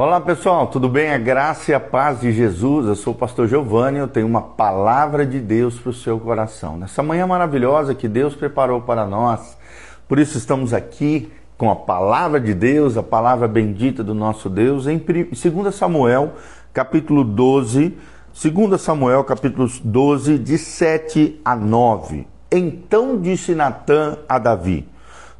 [0.00, 1.10] Olá pessoal, tudo bem?
[1.10, 2.86] A graça e a paz de Jesus.
[2.86, 6.76] Eu sou o pastor Giovanni, eu tenho uma palavra de Deus para o seu coração.
[6.76, 9.58] Nessa manhã maravilhosa que Deus preparou para nós,
[10.06, 14.86] por isso estamos aqui com a palavra de Deus, a palavra bendita do nosso Deus,
[14.86, 16.34] em 2 Samuel,
[16.72, 17.98] capítulo 12,
[18.40, 22.24] 2 Samuel, capítulo 12, de 7 a 9.
[22.52, 24.86] Então disse Natã a Davi: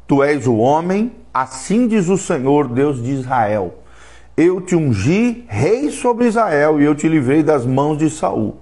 [0.05, 3.78] Tu és o homem, assim diz o Senhor, Deus de Israel
[4.41, 8.55] eu te ungi rei sobre Israel e eu te livrei das mãos de Saul.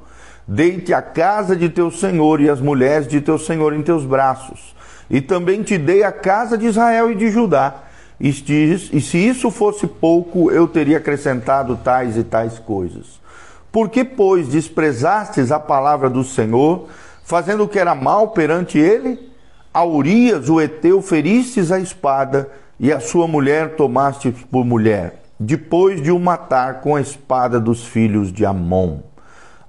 [0.48, 4.76] Dei-te a casa de teu senhor e as mulheres de teu senhor em teus braços.
[5.08, 7.84] E também te dei a casa de Israel e de Judá.
[8.20, 13.22] E, se isso fosse pouco, eu teria acrescentado tais e tais coisas.
[13.72, 16.88] Por que, pois, desprezastes a palavra do Senhor,
[17.24, 19.32] fazendo o que era mal perante ele?
[19.72, 22.50] A Urias, o Eteu, feristes a espada,
[22.80, 27.86] e a sua mulher tomastes por mulher depois de o matar com a espada dos
[27.86, 29.00] filhos de Amon.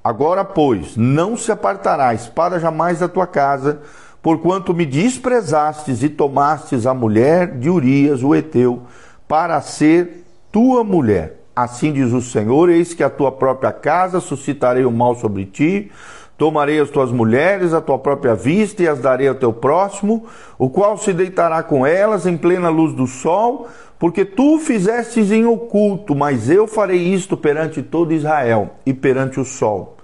[0.02, 3.80] Agora, pois, não se apartará a espada jamais da tua casa,
[4.22, 8.82] porquanto me desprezastes e tomastes a mulher de Urias, o Eteu,
[9.26, 11.40] para ser tua mulher.
[11.54, 15.90] Assim diz o Senhor: Eis que a tua própria casa suscitarei o mal sobre ti,
[16.38, 20.70] Tomarei as tuas mulheres à tua própria vista e as darei ao teu próximo, o
[20.70, 23.66] qual se deitará com elas em plena luz do sol,
[23.98, 29.44] porque tu fizestes em oculto, mas eu farei isto perante todo Israel e perante o
[29.44, 29.96] sol.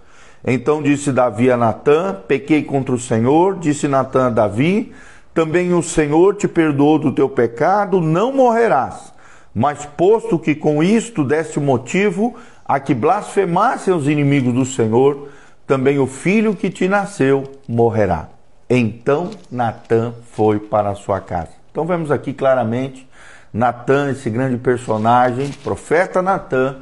[0.44, 3.56] Então disse Davi a Natã: Pequei contra o Senhor.
[3.58, 4.92] Disse Natã a Davi:
[5.32, 9.14] Também o Senhor te perdoou do teu pecado, não morrerás.
[9.54, 12.34] Mas posto que com isto deste motivo
[12.64, 15.28] a que blasfemassem os inimigos do Senhor,
[15.66, 18.28] também o filho que te nasceu morrerá.
[18.68, 21.50] Então Natã foi para a sua casa.
[21.70, 23.06] Então vemos aqui claramente
[23.54, 26.78] Natã, esse grande personagem, profeta Natã,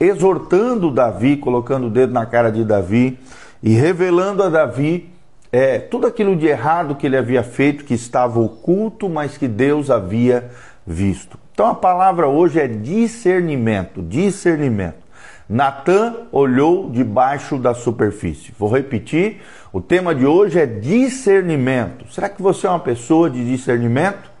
[0.00, 3.20] exortando Davi, colocando o dedo na cara de Davi
[3.62, 5.12] e revelando a Davi
[5.52, 9.90] é, tudo aquilo de errado que ele havia feito, que estava oculto, mas que Deus
[9.90, 10.50] havia
[10.86, 11.38] visto.
[11.52, 15.04] Então a palavra hoje é discernimento, discernimento.
[15.46, 18.54] Natã olhou debaixo da superfície.
[18.58, 22.10] Vou repetir, o tema de hoje é discernimento.
[22.10, 24.33] Será que você é uma pessoa de discernimento?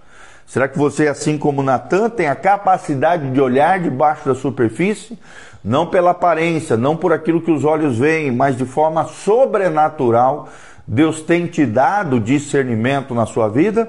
[0.46, 5.18] Será que você, assim como Natã, tem a capacidade de olhar debaixo da superfície?
[5.64, 10.48] Não pela aparência, não por aquilo que os olhos veem, mas de forma sobrenatural.
[10.86, 13.88] Deus tem te dado discernimento na sua vida?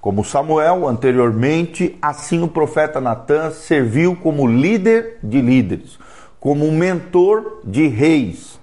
[0.00, 5.98] Como Samuel anteriormente, assim o profeta Natã serviu como líder de líderes
[6.42, 8.58] como mentor de reis.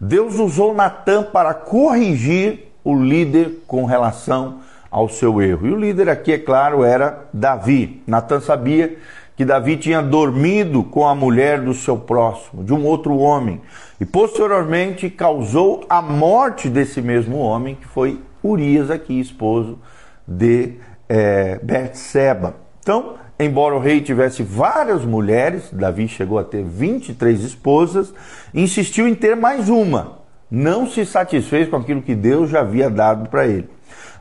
[0.00, 4.60] Deus usou Natan para corrigir o líder com relação
[4.94, 5.66] ao seu erro.
[5.66, 8.00] E o líder aqui, é claro, era Davi.
[8.06, 8.96] Natan sabia
[9.36, 13.60] que Davi tinha dormido com a mulher do seu próximo, de um outro homem,
[14.00, 19.80] e posteriormente causou a morte desse mesmo homem, que foi Urias, aqui, esposo
[20.28, 20.74] de
[21.08, 22.54] é, Betseba.
[22.80, 28.14] Então, Embora o rei tivesse várias mulheres, Davi chegou a ter 23 esposas,
[28.54, 30.20] insistiu em ter mais uma.
[30.48, 33.68] Não se satisfez com aquilo que Deus já havia dado para ele.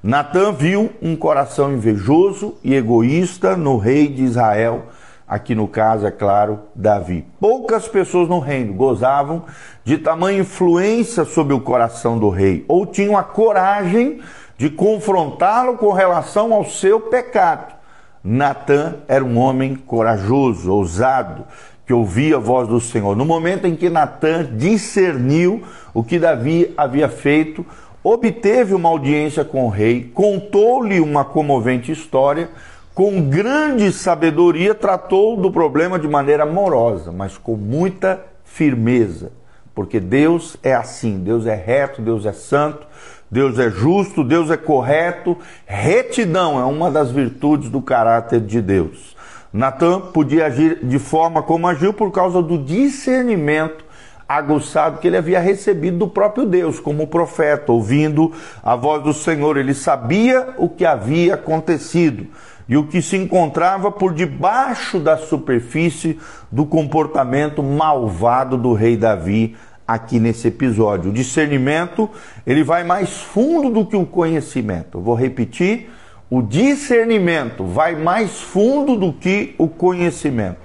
[0.03, 4.87] Natã viu um coração invejoso e egoísta no rei de Israel,
[5.25, 7.25] aqui no caso, é claro, Davi.
[7.39, 9.45] Poucas pessoas no reino gozavam
[9.81, 14.19] de tamanha influência sobre o coração do rei, ou tinham a coragem
[14.57, 17.73] de confrontá-lo com relação ao seu pecado.
[18.21, 21.45] Natã era um homem corajoso, ousado,
[21.85, 23.15] que ouvia a voz do Senhor.
[23.15, 25.63] No momento em que Natã discerniu
[25.93, 27.65] o que Davi havia feito,
[28.03, 32.49] obteve uma audiência com o rei, contou-lhe uma comovente história,
[32.93, 39.31] com grande sabedoria tratou do problema de maneira amorosa, mas com muita firmeza,
[39.73, 42.85] porque Deus é assim, Deus é reto, Deus é santo,
[43.31, 45.35] Deus é justo, Deus é correto.
[45.65, 49.15] Retidão é uma das virtudes do caráter de Deus.
[49.51, 53.82] Natan podia agir de forma como agiu por causa do discernimento
[54.27, 58.31] aguçado que ele havia recebido do próprio Deus, como profeta, ouvindo
[58.63, 59.57] a voz do Senhor.
[59.57, 62.27] Ele sabia o que havia acontecido
[62.67, 66.17] e o que se encontrava por debaixo da superfície
[66.51, 69.55] do comportamento malvado do rei Davi
[69.87, 71.11] aqui nesse episódio.
[71.11, 72.09] O discernimento,
[72.45, 74.97] ele vai mais fundo do que o conhecimento.
[74.97, 75.89] Eu vou repetir,
[76.29, 80.57] o discernimento vai mais fundo do que o conhecimento,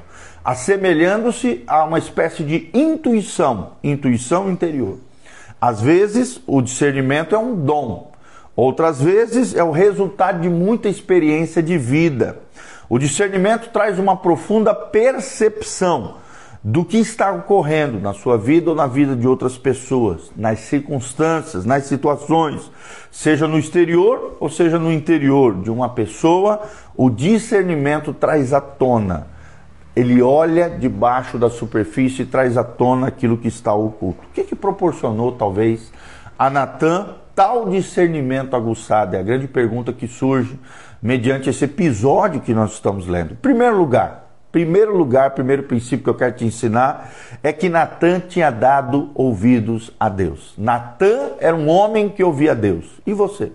[0.49, 4.97] assemelhando-se a uma espécie de intuição, intuição interior.
[5.61, 8.11] Às vezes, o discernimento é um dom.
[8.57, 12.39] Outras vezes é o resultado de muita experiência de vida.
[12.89, 16.15] O discernimento traz uma profunda percepção
[16.65, 21.67] do que está ocorrendo na sua vida ou na vida de outras pessoas, nas circunstâncias,
[21.67, 22.71] nas situações,
[23.13, 26.63] seja no exterior ou seja no interior de uma pessoa,
[26.97, 29.37] o discernimento traz à tona.
[29.99, 34.21] Ele olha debaixo da superfície e traz à tona aquilo que está oculto.
[34.29, 35.93] O que, que proporcionou, talvez,
[36.39, 39.17] a Natan tal discernimento aguçado?
[39.17, 40.57] É a grande pergunta que surge
[41.03, 43.35] mediante esse episódio que nós estamos lendo.
[43.43, 47.13] Primeiro lugar, Primeiro lugar, primeiro princípio que eu quero te ensinar
[47.43, 50.55] é que Natan tinha dado ouvidos a Deus.
[50.57, 52.87] Natan era um homem que ouvia Deus.
[53.07, 53.53] E você?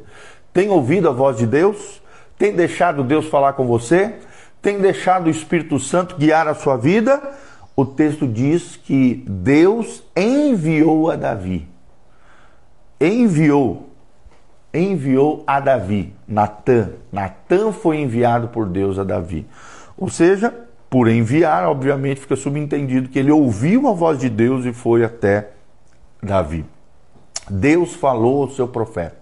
[0.53, 1.99] Tem ouvido a voz de Deus?
[2.37, 4.19] Tem deixado Deus falar com você?
[4.63, 7.21] Tem deixado o Espírito Santo guiar a sua vida?
[7.75, 11.67] O texto diz que Deus enviou a Davi.
[12.97, 13.89] Enviou.
[14.73, 16.13] Enviou a Davi.
[16.25, 16.91] Natan.
[17.11, 19.45] Natan foi enviado por Deus a Davi.
[19.97, 20.53] Ou seja,
[20.89, 25.49] por enviar, obviamente fica subentendido que ele ouviu a voz de Deus e foi até
[26.21, 26.65] Davi.
[27.49, 29.17] Deus falou ao seu profeta.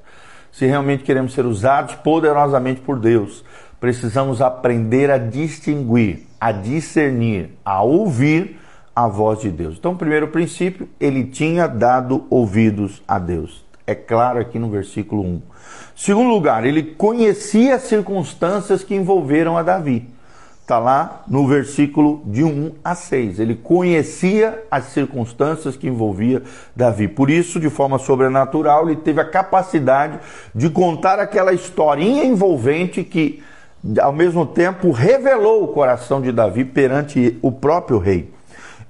[0.51, 3.43] Se realmente queremos ser usados poderosamente por Deus,
[3.81, 8.59] precisamos aprender a distinguir, a discernir, a ouvir
[8.95, 9.75] a voz de Deus.
[9.77, 13.65] Então, primeiro princípio, ele tinha dado ouvidos a Deus.
[13.87, 15.41] É claro aqui no versículo 1.
[15.95, 20.07] Segundo lugar, ele conhecia as circunstâncias que envolveram a Davi.
[20.61, 23.39] Está lá no versículo de 1 a 6.
[23.39, 26.43] Ele conhecia as circunstâncias que envolvia
[26.75, 27.07] Davi.
[27.07, 30.19] Por isso, de forma sobrenatural, ele teve a capacidade
[30.53, 33.43] de contar aquela historinha envolvente que,
[33.99, 38.31] ao mesmo tempo, revelou o coração de Davi perante o próprio rei.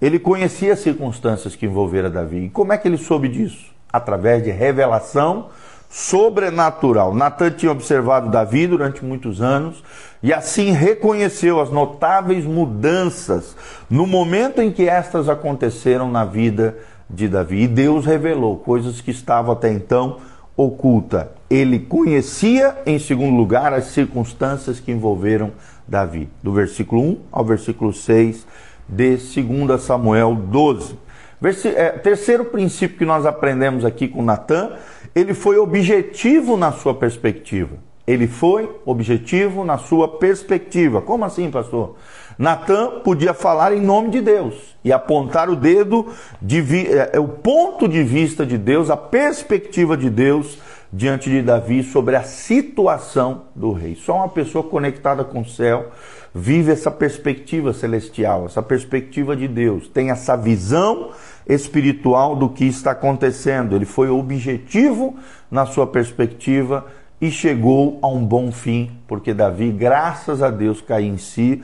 [0.02, 2.46] Ele conhecia as circunstâncias que envolveram Davi.
[2.46, 3.72] E como é que ele soube disso?
[3.92, 5.48] Através de revelação
[5.90, 7.14] sobrenatural.
[7.14, 9.84] Natan tinha observado Davi durante muitos anos
[10.24, 13.56] e assim reconheceu as notáveis mudanças
[13.90, 16.78] no momento em que estas aconteceram na vida
[17.10, 17.64] de Davi.
[17.64, 20.18] E Deus revelou coisas que estavam até então
[20.56, 21.32] oculta.
[21.50, 25.52] Ele conhecia, em segundo lugar, as circunstâncias que envolveram
[25.88, 26.30] Davi.
[26.42, 28.46] Do versículo 1 ao versículo 6
[28.88, 30.98] de 2 Samuel 12.
[31.40, 34.74] Versi é, terceiro princípio que nós aprendemos aqui com Natan
[35.14, 37.76] ele foi objetivo na sua perspectiva.
[38.08, 41.02] Ele foi objetivo na sua perspectiva.
[41.02, 41.96] Como assim, pastor?
[42.42, 46.08] Natan podia falar em nome de Deus e apontar o dedo,
[46.42, 50.58] de, é, é, o ponto de vista de Deus, a perspectiva de Deus
[50.92, 53.94] diante de Davi sobre a situação do rei.
[53.94, 55.92] Só uma pessoa conectada com o céu
[56.34, 61.12] vive essa perspectiva celestial, essa perspectiva de Deus, tem essa visão
[61.46, 63.76] espiritual do que está acontecendo.
[63.76, 65.16] Ele foi objetivo
[65.52, 66.88] na sua perspectiva
[67.22, 71.62] e chegou a um bom fim, porque Davi, graças a Deus, caiu em si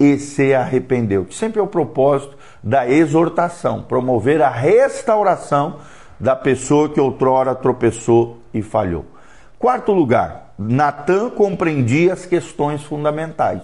[0.00, 1.26] e se arrependeu.
[1.26, 5.76] Que sempre é o propósito da exortação, promover a restauração
[6.18, 9.04] da pessoa que outrora tropeçou e falhou.
[9.58, 13.62] Quarto lugar, Natan compreendia as questões fundamentais.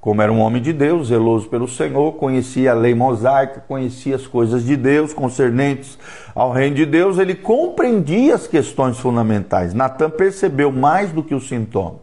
[0.00, 4.26] Como era um homem de Deus, zeloso pelo Senhor, conhecia a lei mosaica, conhecia as
[4.26, 5.98] coisas de Deus concernentes
[6.34, 9.74] ao reino de Deus, ele compreendia as questões fundamentais.
[9.74, 11.96] Natan percebeu mais do que o sintoma.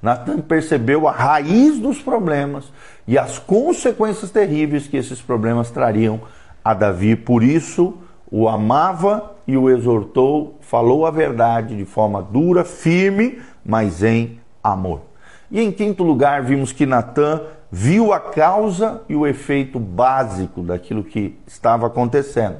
[0.00, 2.72] Natan percebeu a raiz dos problemas
[3.06, 6.22] e as consequências terríveis que esses problemas trariam
[6.64, 7.14] a Davi.
[7.14, 7.98] Por isso,
[8.30, 15.11] o amava e o exortou, falou a verdade de forma dura, firme, mas em amor.
[15.52, 21.04] E em quinto lugar, vimos que Natan viu a causa e o efeito básico daquilo
[21.04, 22.56] que estava acontecendo.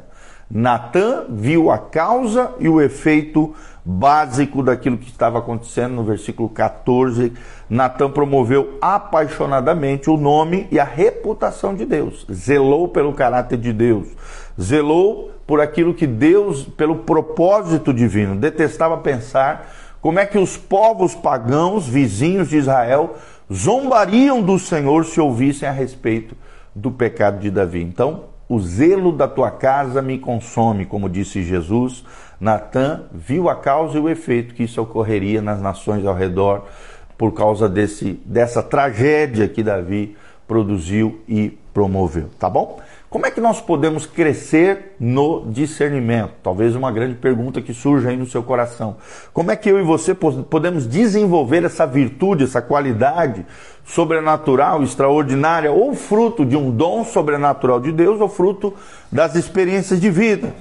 [0.50, 7.32] Natan viu a causa e o efeito básico daquilo que estava acontecendo no versículo 14.
[7.70, 14.08] Natan promoveu apaixonadamente o nome e a reputação de Deus, zelou pelo caráter de Deus,
[14.60, 21.14] zelou por aquilo que Deus, pelo propósito divino, detestava pensar como é que os povos
[21.14, 23.14] pagãos, vizinhos de Israel,
[23.50, 26.36] zombariam do Senhor se ouvissem a respeito
[26.74, 27.80] do pecado de Davi.
[27.80, 32.04] Então, o zelo da tua casa me consome, como disse Jesus.
[32.40, 36.66] Natã viu a causa e o efeito que isso ocorreria nas nações ao redor
[37.16, 40.16] por causa desse, dessa tragédia que Davi
[40.48, 42.28] produziu e promoveu.
[42.40, 42.80] Tá bom?
[43.12, 46.32] Como é que nós podemos crescer no discernimento?
[46.42, 48.96] Talvez uma grande pergunta que surja aí no seu coração.
[49.34, 53.44] Como é que eu e você podemos desenvolver essa virtude, essa qualidade
[53.84, 58.72] sobrenatural, extraordinária, ou fruto de um dom sobrenatural de Deus, ou fruto
[59.12, 60.54] das experiências de vida?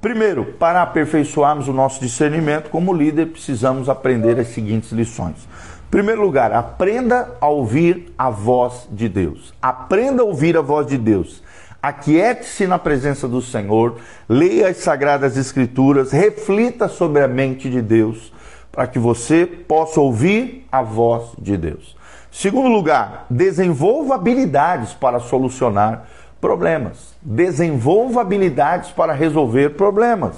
[0.00, 5.46] Primeiro, para aperfeiçoarmos o nosso discernimento como líder, precisamos aprender as seguintes lições.
[5.92, 9.54] primeiro lugar, aprenda a ouvir a voz de Deus.
[9.62, 11.44] Aprenda a ouvir a voz de Deus.
[11.84, 18.32] Aquiete-se na presença do Senhor, leia as sagradas escrituras, reflita sobre a mente de Deus,
[18.72, 21.94] para que você possa ouvir a voz de Deus.
[22.32, 26.06] Segundo lugar, desenvolva habilidades para solucionar
[26.40, 27.14] problemas.
[27.20, 30.36] Desenvolva habilidades para resolver problemas.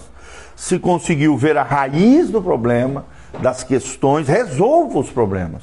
[0.57, 3.05] Se conseguiu ver a raiz do problema,
[3.41, 5.63] das questões, resolva os problemas.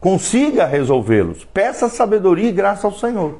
[0.00, 1.44] Consiga resolvê-los.
[1.44, 3.38] Peça sabedoria e graça ao Senhor.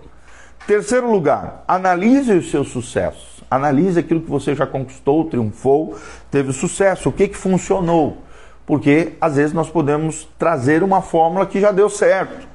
[0.69, 3.43] Terceiro lugar, analise os seus sucessos.
[3.51, 5.97] Analise aquilo que você já conquistou, triunfou,
[6.31, 8.19] teve sucesso, o que, que funcionou.
[8.67, 12.47] Porque às vezes nós podemos trazer uma fórmula que já deu certo.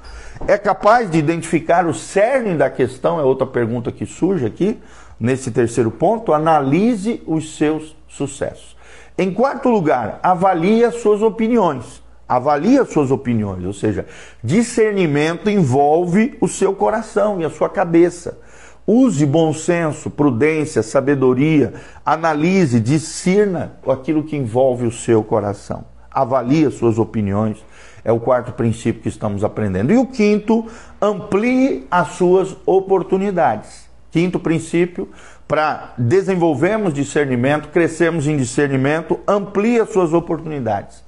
[0.48, 3.20] É capaz de identificar o cerne da questão?
[3.20, 4.80] É outra pergunta que surge aqui,
[5.20, 6.34] nesse terceiro ponto.
[6.34, 8.78] Analise os seus sucessos.
[9.18, 12.03] Em quarto lugar, avalie as suas opiniões.
[12.34, 14.08] Avalie as suas opiniões, ou seja,
[14.44, 18.40] discernimento envolve o seu coração e a sua cabeça.
[18.88, 25.86] Use bom senso, prudência, sabedoria, analise, discirna aquilo que envolve o seu coração.
[26.10, 27.64] Avalie as suas opiniões.
[28.04, 29.94] É o quarto princípio que estamos aprendendo.
[29.94, 30.66] E o quinto,
[31.00, 33.88] amplie as suas oportunidades.
[34.10, 35.08] Quinto princípio,
[35.54, 41.04] para desenvolvermos discernimento, crescermos em discernimento, amplie as suas oportunidades.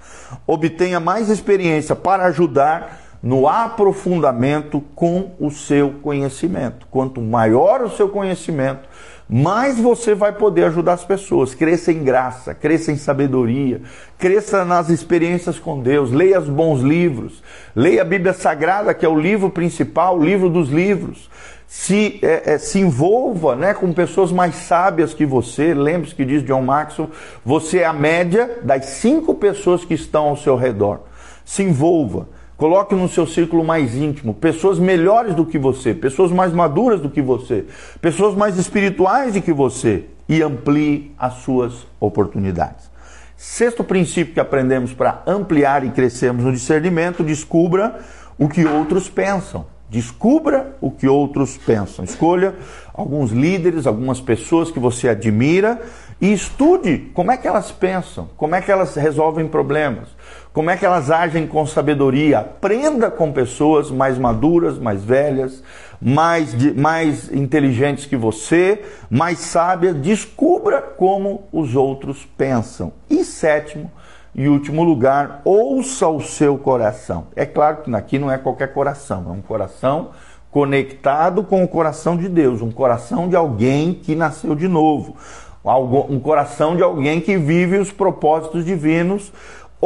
[0.45, 6.85] Obtenha mais experiência para ajudar no aprofundamento com o seu conhecimento.
[6.91, 8.87] Quanto maior o seu conhecimento,
[9.27, 11.55] mais você vai poder ajudar as pessoas.
[11.55, 13.81] Cresça em graça, cresça em sabedoria,
[14.19, 17.41] cresça nas experiências com Deus, leia os bons livros,
[17.75, 21.27] leia a Bíblia Sagrada, que é o livro principal, o livro dos livros
[21.67, 25.73] se, é, é, se envolva né, com pessoas mais sábias que você.
[25.73, 27.09] Lembre-se que diz John Maxwell:
[27.43, 30.99] você é a média das cinco pessoas que estão ao seu redor.
[31.43, 32.34] Se envolva.
[32.57, 37.09] Coloque no seu círculo mais íntimo pessoas melhores do que você, pessoas mais maduras do
[37.09, 37.65] que você,
[38.01, 42.89] pessoas mais espirituais do que você e amplie as suas oportunidades.
[43.35, 47.99] Sexto princípio que aprendemos para ampliar e crescermos no discernimento: descubra
[48.37, 49.65] o que outros pensam.
[49.89, 52.03] Descubra o que outros pensam.
[52.05, 52.55] Escolha
[52.93, 55.79] alguns líderes, algumas pessoas que você admira
[56.19, 60.07] e estude como é que elas pensam, como é que elas resolvem problemas,
[60.55, 62.39] como é que elas agem com sabedoria.
[62.39, 65.61] Aprenda com pessoas mais maduras, mais velhas,
[66.01, 69.93] mais, mais inteligentes que você, mais sábias.
[69.97, 72.93] Descubra como os outros pensam.
[73.09, 73.91] E sétimo,
[74.33, 77.27] e último lugar, ouça o seu coração.
[77.35, 80.11] É claro que aqui não é qualquer coração, é um coração
[80.49, 85.17] conectado com o coração de Deus, um coração de alguém que nasceu de novo,
[86.09, 89.33] um coração de alguém que vive os propósitos divinos.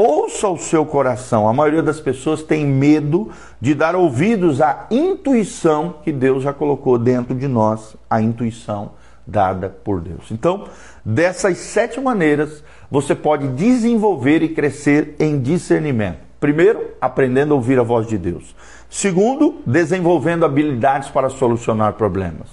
[0.02, 1.46] Ouça o seu coração.
[1.46, 3.30] A maioria das pessoas tem medo
[3.60, 8.94] de dar ouvidos à intuição que Deus já colocou dentro de nós, a intuição
[9.28, 10.32] dada por Deus.
[10.32, 10.70] Então,
[11.04, 16.20] dessas sete maneiras, você pode desenvolver e crescer em discernimento.
[16.40, 18.56] Primeiro, aprendendo a ouvir a voz de Deus.
[18.90, 22.48] Segundo, desenvolvendo habilidades para solucionar problemas.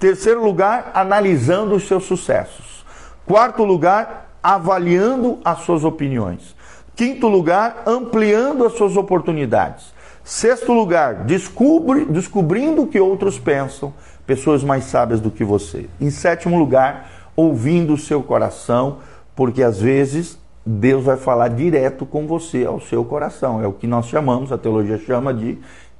[0.00, 2.84] Terceiro lugar, analisando os seus sucessos.
[3.24, 6.57] Quarto lugar, avaliando as suas opiniões.
[6.98, 9.94] Quinto lugar, ampliando as suas oportunidades.
[10.24, 13.94] Sexto lugar, descubri, descobrindo o que outros pensam,
[14.26, 15.88] pessoas mais sábias do que você.
[16.00, 18.98] Em sétimo lugar, ouvindo o seu coração,
[19.36, 23.62] porque às vezes Deus vai falar direto com você, ao seu coração.
[23.62, 25.56] É o que nós chamamos, a teologia chama de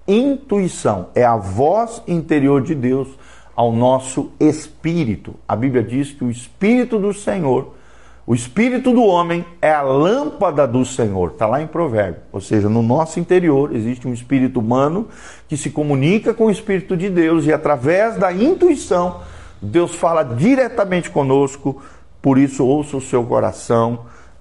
[0.09, 1.11] intuição.
[1.15, 3.07] É a voz interior de Deus
[3.55, 5.37] ao nosso espírito.
[5.47, 7.78] A Bíblia diz que o espírito do Senhor,
[8.29, 11.31] o espírito do homem é a lâmpada do Senhor.
[11.31, 12.21] Está lá em Provérbio.
[12.31, 15.09] Ou seja, no nosso interior existe um espírito humano
[15.49, 19.23] que se comunica com o espírito de Deus e através da intuição
[19.63, 21.81] Deus fala diretamente conosco
[22.21, 24.01] por isso, ouça o seu coração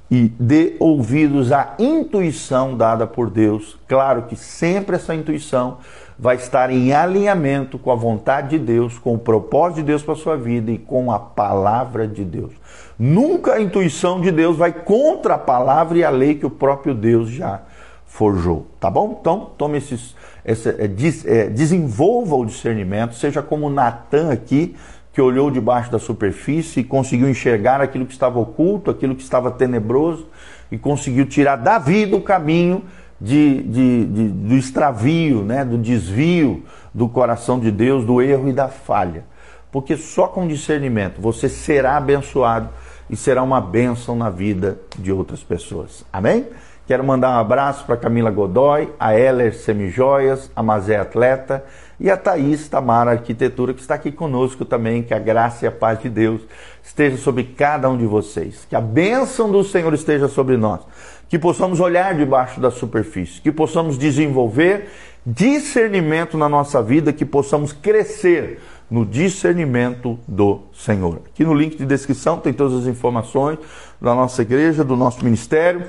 [0.10, 3.78] e dê ouvidos à intuição dada por Deus.
[3.88, 5.80] Claro que sempre essa intuição
[6.18, 10.14] vai estar em alinhamento com a vontade de Deus, com o propósito de Deus para
[10.14, 12.54] a sua vida e com a palavra de Deus.
[12.98, 16.96] Nunca a intuição de Deus vai contra a palavra e a lei que o próprio
[16.96, 17.62] Deus já
[18.06, 18.66] forjou.
[18.80, 19.18] Tá bom?
[19.20, 24.76] Então, tome esses, esse, é, des, é, desenvolva o discernimento, seja como Natan aqui
[25.18, 29.50] que olhou debaixo da superfície e conseguiu enxergar aquilo que estava oculto, aquilo que estava
[29.50, 30.28] tenebroso,
[30.72, 32.84] e conseguiu tirar Davi do caminho
[33.20, 38.54] de, de, de, do extravio, né, do desvio do coração de Deus, do erro e
[38.54, 39.26] da falha.
[39.72, 42.70] Porque só com discernimento você será abençoado
[43.10, 46.06] e será uma bênção na vida de outras pessoas.
[46.14, 46.46] Amém?
[46.86, 51.66] Quero mandar um abraço para Camila Godoy, a Heller Semijoias, a Mazé Atleta
[52.00, 55.02] e a Thaís Tamara Arquitetura, que está aqui conosco também.
[55.02, 56.42] Que a graça e a paz de Deus
[56.84, 58.66] esteja sobre cada um de vocês.
[58.70, 60.82] Que a bênção do Senhor esteja sobre nós.
[61.28, 63.42] Que possamos olhar debaixo da superfície.
[63.42, 64.90] Que possamos desenvolver
[65.26, 67.12] discernimento na nossa vida.
[67.12, 71.22] Que possamos crescer no discernimento do Senhor.
[71.26, 73.58] Aqui no link de descrição tem todas as informações
[74.00, 75.84] da nossa igreja, do nosso ministério.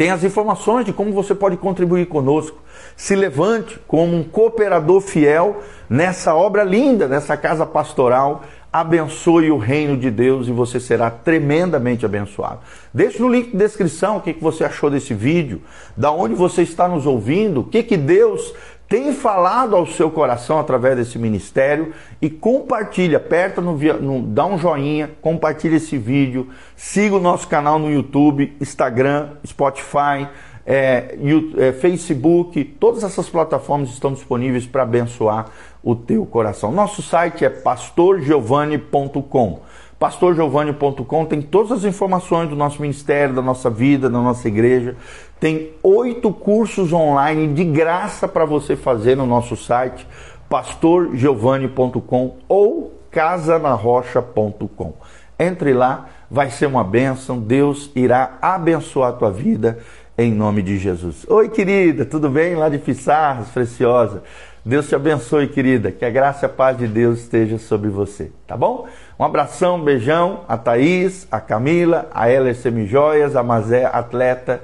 [0.00, 2.56] Tem as informações de como você pode contribuir conosco.
[2.96, 8.40] Se levante como um cooperador fiel nessa obra linda, nessa casa pastoral.
[8.72, 12.60] Abençoe o reino de Deus e você será tremendamente abençoado.
[12.94, 15.60] Deixe no link de descrição o que você achou desse vídeo,
[15.94, 18.54] da onde você está nos ouvindo, o que, que Deus
[18.90, 24.58] tem falado ao seu coração através desse ministério e compartilha, aperta no, no, dá um
[24.58, 30.26] joinha, compartilha esse vídeo, siga o nosso canal no YouTube, Instagram, Spotify,
[30.66, 31.16] é,
[31.56, 35.46] é, Facebook, todas essas plataformas estão disponíveis para abençoar
[35.84, 36.72] o teu coração.
[36.72, 39.60] Nosso site é pastorgiovanni.com
[40.00, 44.96] pastorgiovanni.com tem todas as informações do nosso ministério, da nossa vida, da nossa igreja.
[45.40, 50.06] Tem oito cursos online de graça para você fazer no nosso site,
[50.50, 54.92] pastorgiovanni.com ou casanarrocha.com.
[55.38, 59.78] Entre lá, vai ser uma bênção, Deus irá abençoar a tua vida
[60.18, 61.24] em nome de Jesus.
[61.26, 62.54] Oi, querida, tudo bem?
[62.54, 64.22] Lá de Pissarras, Preciosa.
[64.62, 65.90] Deus te abençoe, querida.
[65.90, 68.86] Que a graça e a paz de Deus esteja sobre você, tá bom?
[69.18, 74.60] Um abração, um beijão a Thaís, a Camila, a Heller Semijoias, a Mazé Atleta,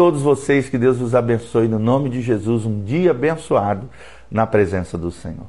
[0.00, 2.64] todos vocês, que Deus os abençoe no nome de Jesus.
[2.64, 3.86] Um dia abençoado
[4.30, 5.44] na presença do Senhor.